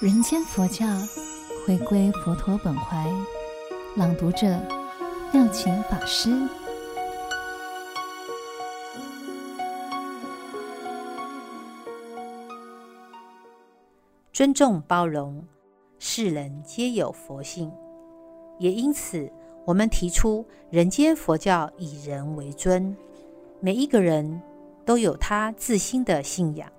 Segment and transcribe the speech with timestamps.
[0.00, 0.86] 人间佛教，
[1.66, 3.04] 回归佛陀本怀。
[3.96, 4.46] 朗读者：
[5.32, 6.30] 妙晴法师。
[14.32, 15.44] 尊重包容，
[15.98, 17.68] 世人皆有佛性。
[18.60, 19.28] 也因此，
[19.64, 22.96] 我们提出人间佛教以人为尊，
[23.58, 24.40] 每一个人
[24.84, 26.70] 都有他自心的信仰。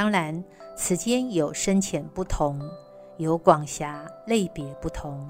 [0.00, 0.42] 当然，
[0.74, 2.58] 此间有深浅不同，
[3.18, 5.28] 有广狭类别不同，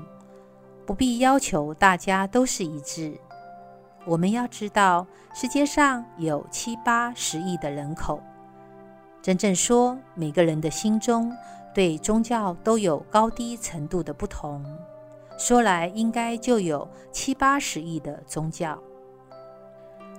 [0.86, 3.18] 不必要求大家都是一致。
[4.06, 5.04] 我们要知道，
[5.34, 8.22] 世界上有七八十亿的人口，
[9.20, 11.36] 真正说每个人的心中
[11.74, 14.64] 对宗教都有高低程度的不同，
[15.36, 18.80] 说来应该就有七八十亿的宗教。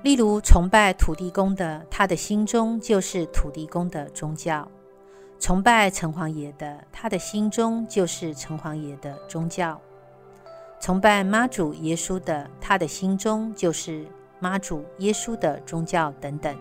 [0.03, 4.67] 例如，崇拜土地公的，他的心中就是土地公的宗教；
[5.39, 9.77] 崇拜城隍爷的，他的心中就是城隍爷的宗教；
[10.79, 14.07] 崇拜妈祖耶稣的，他的心中就是
[14.39, 16.55] 妈祖耶稣的宗教等等。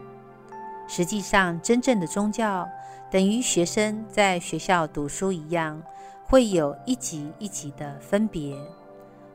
[0.87, 2.69] 实际上，真正的宗教
[3.11, 5.83] 等于学生在学校读书一样，
[6.27, 8.55] 会有一级一级的分别。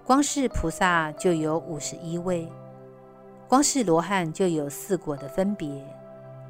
[0.04, 2.48] 光是菩萨就有五十一位。
[3.48, 5.70] 光是罗汉就有四果的分别，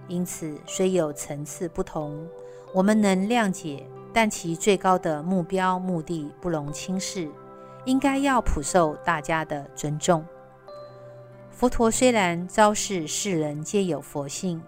[0.08, 2.26] 因此虽有层次不同，
[2.74, 7.30] 我们能谅解，但其最高的目标目的不容轻视，
[7.84, 10.26] 应该要普受大家的尊重。
[11.52, 14.62] 佛陀虽然昭示世人皆有佛性，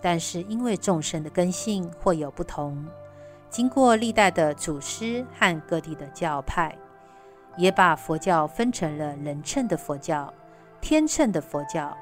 [0.00, 2.86] 但是因为众生的根性或有不同，
[3.48, 6.76] 经过历代的祖师和各地的教派，
[7.56, 10.32] 也把佛教分成了人称的佛教。
[10.80, 11.96] 天秤的佛教、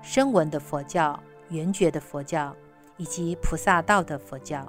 [0.00, 1.18] 声闻的佛教、
[1.50, 2.54] 缘觉的佛教，
[2.96, 4.66] 以及菩萨道的佛教，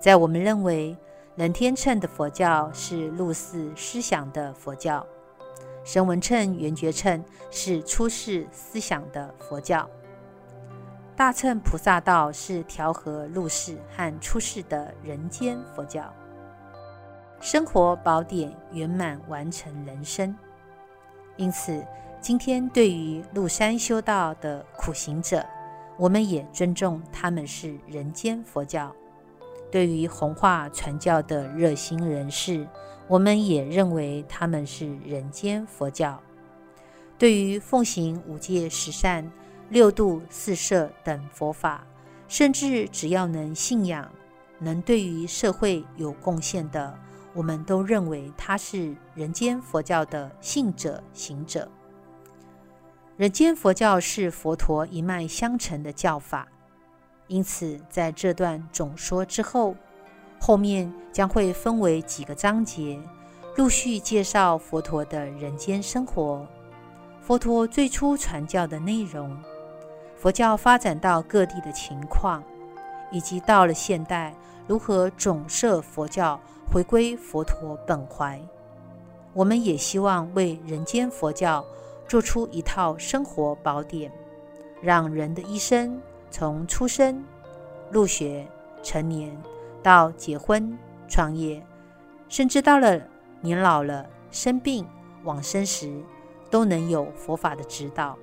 [0.00, 0.96] 在我们认为，
[1.36, 5.06] 人天乘的佛教是入世思想的佛教，
[5.84, 9.88] 声闻乘、缘觉乘是出世思想的佛教，
[11.14, 16.12] 大乘菩萨道是调和入世和出世的人间佛教。
[17.40, 20.36] 生活宝典圆满完成人生，
[21.36, 21.82] 因此。
[22.26, 25.46] 今天，对于麓山修道的苦行者，
[25.96, 28.90] 我们也尊重他们是人间佛教；
[29.70, 32.66] 对于弘化传教的热心人士，
[33.06, 36.18] 我们也认为他们是人间佛教；
[37.16, 39.30] 对于奉行五戒十善、
[39.68, 41.86] 六度四摄等佛法，
[42.26, 44.10] 甚至只要能信仰、
[44.58, 46.98] 能对于社会有贡献的，
[47.34, 51.70] 我们都认为他是人间佛教的信者行者。
[53.16, 56.46] 人间佛教是佛陀一脉相承的教法，
[57.28, 59.74] 因此在这段总说之后，
[60.38, 63.00] 后面将会分为几个章节，
[63.56, 66.46] 陆续介绍佛陀的人间生活、
[67.22, 69.34] 佛陀最初传教的内容、
[70.14, 72.44] 佛教发展到各地的情况，
[73.10, 74.34] 以及到了现代
[74.66, 76.38] 如何总摄佛教
[76.70, 78.38] 回归佛陀本怀。
[79.32, 81.64] 我们也希望为人间佛教。
[82.08, 84.10] 做出一套生活宝典，
[84.80, 86.00] 让人的一生
[86.30, 87.24] 从出生、
[87.90, 88.46] 入学、
[88.82, 89.36] 成年
[89.82, 90.76] 到结婚、
[91.08, 91.64] 创业，
[92.28, 93.00] 甚至到了
[93.40, 94.86] 年老了、生病、
[95.24, 96.00] 往生时，
[96.50, 98.16] 都能有佛法的指导，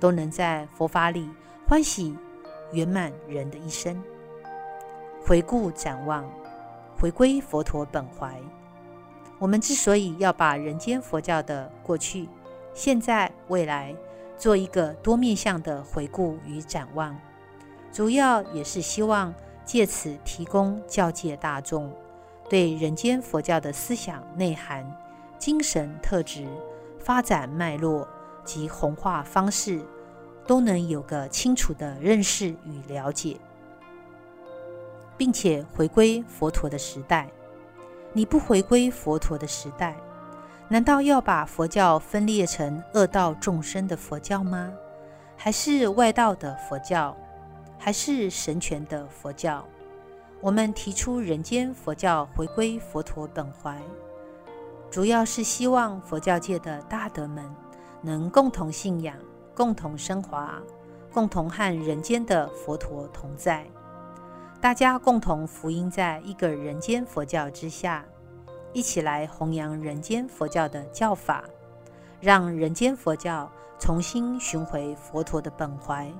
[0.00, 1.28] 都能在佛法里
[1.68, 2.16] 欢喜
[2.72, 4.02] 圆满人的一生。
[5.24, 6.24] 回顾展望，
[6.98, 8.40] 回归佛陀本怀。
[9.38, 12.28] 我们之所以要把人间佛教的过去，
[12.76, 13.96] 现在、未来，
[14.36, 17.18] 做一个多面向的回顾与展望，
[17.90, 21.90] 主要也是希望借此提供教界大众，
[22.50, 24.86] 对人间佛教的思想内涵、
[25.38, 26.46] 精神特质、
[26.98, 28.06] 发展脉络
[28.44, 29.80] 及弘化方式，
[30.46, 33.38] 都能有个清楚的认识与了解，
[35.16, 37.26] 并且回归佛陀的时代。
[38.12, 39.96] 你不回归佛陀的时代，
[40.68, 44.72] 难道要把佛教分裂成恶道众生的佛教吗？
[45.36, 47.16] 还是外道的佛教？
[47.78, 49.64] 还是神权的佛教？
[50.40, 53.80] 我们提出人间佛教回归佛陀本怀，
[54.90, 57.44] 主要是希望佛教界的大德们
[58.02, 59.14] 能共同信仰、
[59.54, 60.60] 共同升华、
[61.12, 63.64] 共同和人间的佛陀同在，
[64.60, 68.04] 大家共同福音在一个人间佛教之下。
[68.76, 71.42] 一起来弘扬人间佛教的教法，
[72.20, 76.12] 让人间佛教重新寻回佛陀的本怀，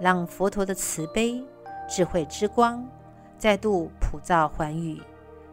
[0.00, 1.40] 让佛陀的慈悲、
[1.88, 2.84] 智慧之光
[3.38, 5.00] 再度普照寰宇，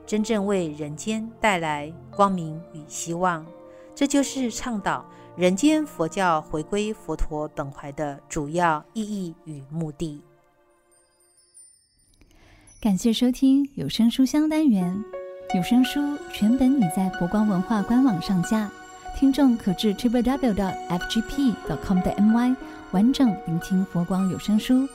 [0.04, 3.46] 真正为人间带来光明与希望。
[3.94, 5.06] 这就是倡导
[5.36, 10.20] 人间佛教回归佛陀本怀的主要意义与目的。
[12.82, 15.06] 感谢收听有声书香单元，
[15.54, 18.70] 有声书全本已在佛光文化官网上架，
[19.18, 22.56] 听众可至 triplew.fgp.com 的 my
[22.92, 24.88] 完整聆听佛光有声书。